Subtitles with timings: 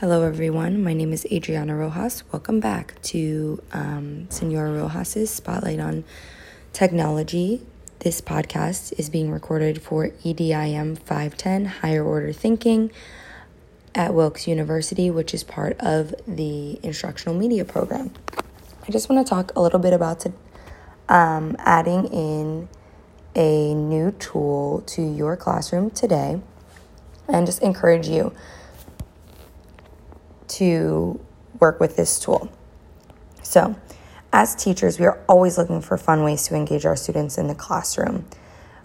[0.00, 0.84] Hello, everyone.
[0.84, 2.22] My name is Adriana Rojas.
[2.30, 6.04] Welcome back to um, Senora Rojas's Spotlight on
[6.72, 7.66] Technology.
[7.98, 12.92] This podcast is being recorded for EDIM 510 Higher Order Thinking
[13.92, 18.12] at Wilkes University, which is part of the instructional media program.
[18.86, 20.32] I just want to talk a little bit about to,
[21.08, 22.68] um, adding in
[23.34, 26.40] a new tool to your classroom today
[27.26, 28.32] and just encourage you
[30.48, 31.20] to
[31.60, 32.50] work with this tool.
[33.42, 33.76] So,
[34.32, 37.54] as teachers, we are always looking for fun ways to engage our students in the
[37.54, 38.26] classroom.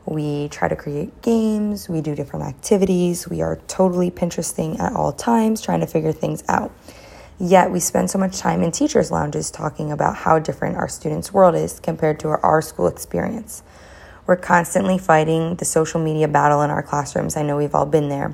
[0.06, 5.12] We try to create games, we do different activities, we are totally Pinteresting at all
[5.12, 6.72] times, trying to figure things out.
[7.40, 11.34] Yet we spend so much time in teachers' lounges talking about how different our students'
[11.34, 13.64] world is compared to our, school experience.
[14.26, 17.36] We're constantly fighting the social media battle in our classrooms.
[17.36, 18.34] I know we've all been there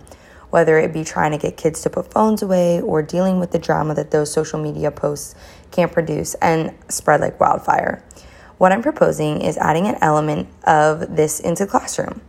[0.49, 3.59] whether it be trying to get kids to put phones away or dealing with the
[3.59, 5.35] drama that those social media posts
[5.71, 8.03] can produce and spread like wildfire.
[8.57, 12.21] What I'm proposing is adding an element of this into classroom.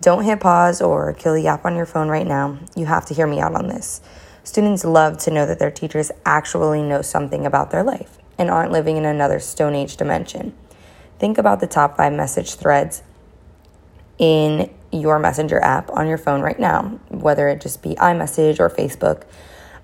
[0.00, 2.58] Don't hit pause or kill the app on your phone right now.
[2.76, 4.00] You have to hear me out on this.
[4.44, 8.72] Students love to know that their teachers actually know something about their life and aren't
[8.72, 10.54] living in another Stone Age dimension.
[11.18, 13.04] Think about the top five message threads
[14.18, 18.68] in your Messenger app on your phone right now, whether it just be iMessage or
[18.68, 19.24] Facebook.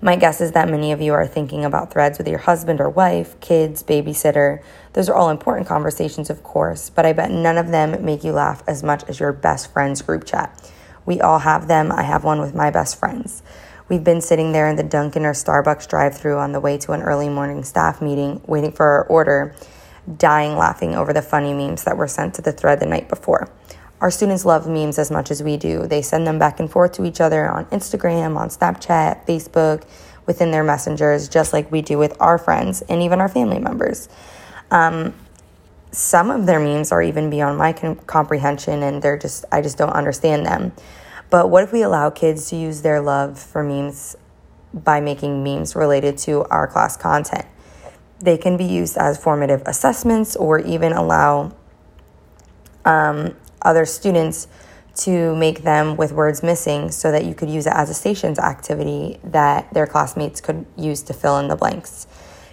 [0.01, 2.89] My guess is that many of you are thinking about threads with your husband or
[2.89, 4.63] wife, kids, babysitter.
[4.93, 8.31] Those are all important conversations, of course, but I bet none of them make you
[8.31, 10.71] laugh as much as your best friend's group chat.
[11.05, 11.91] We all have them.
[11.91, 13.43] I have one with my best friends.
[13.89, 16.91] We've been sitting there in the Dunkin' or Starbucks drive through on the way to
[16.91, 19.55] an early morning staff meeting, waiting for our order,
[20.17, 23.51] dying laughing over the funny memes that were sent to the thread the night before.
[24.01, 25.85] Our students love memes as much as we do.
[25.85, 29.83] They send them back and forth to each other on Instagram, on Snapchat, Facebook,
[30.25, 34.07] within their messengers, just like we do with our friends and even our family members.
[34.71, 35.13] Um,
[35.91, 39.77] some of their memes are even beyond my com- comprehension, and they're just, I just
[39.77, 40.71] don't understand them.
[41.29, 44.15] But what if we allow kids to use their love for memes
[44.73, 47.45] by making memes related to our class content?
[48.19, 51.55] They can be used as formative assessments or even allow
[52.85, 54.47] um, other students
[54.95, 58.37] to make them with words missing so that you could use it as a stations
[58.37, 62.07] activity that their classmates could use to fill in the blanks.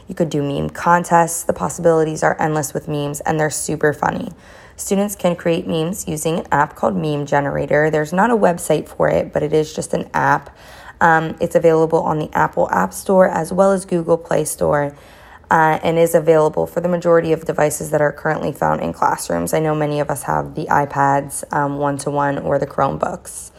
[0.08, 1.42] You could do meme contests.
[1.42, 4.32] The possibilities are endless with memes and they're super funny.
[4.76, 7.90] Students can create memes using an app called Meme Generator.
[7.90, 10.56] There's not a website for it, but it is just an app.
[11.00, 14.94] Um, it's available on the Apple App Store as well as Google Play Store
[15.50, 19.54] uh, and is available for the majority of devices that are currently found in classrooms.
[19.54, 21.44] I know many of us have the iPads
[21.78, 23.52] one to one or the Chromebooks.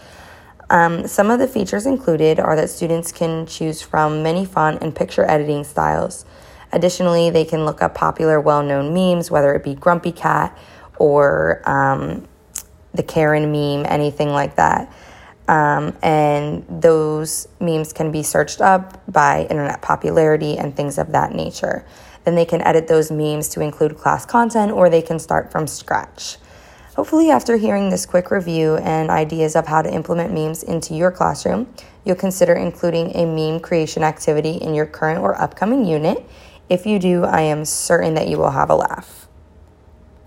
[0.69, 4.93] Um, some of the features included are that students can choose from many font and
[4.93, 6.25] picture editing styles.
[6.73, 10.57] Additionally, they can look up popular, well known memes, whether it be Grumpy Cat
[10.99, 12.27] or um,
[12.93, 14.91] the Karen meme, anything like that.
[15.47, 21.33] Um, and those memes can be searched up by internet popularity and things of that
[21.33, 21.85] nature.
[22.25, 25.65] Then they can edit those memes to include class content or they can start from
[25.65, 26.37] scratch.
[26.97, 31.11] Hopefully, after hearing this quick review and ideas of how to implement memes into your
[31.11, 31.71] classroom,
[32.03, 36.25] you'll consider including a meme creation activity in your current or upcoming unit.
[36.69, 39.26] If you do, I am certain that you will have a laugh.